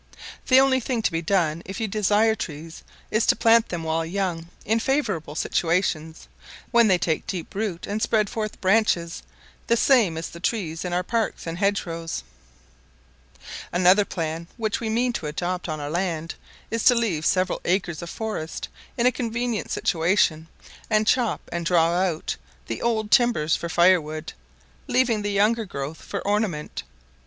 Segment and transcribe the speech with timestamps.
[0.47, 4.03] The only thing to be done if you desire trees, is to plant them while
[4.03, 6.27] young in favourable situations,
[6.71, 9.21] when they take deep root and spread forth branches
[9.67, 12.23] the same as the trees in our parks and hedge rows.
[13.71, 16.33] Another plan which we mean to adopt on our land
[16.71, 20.47] is to leave several acres of forest in a convenient situation,
[20.89, 24.33] and chop and draw out the old timbers for fire wood,
[24.87, 26.81] leaving the younger growth for ornament.